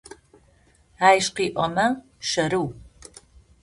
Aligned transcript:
Ащ 1.09 1.25
къеӏомэ, 1.35 1.87
щэрыу! 2.27 2.67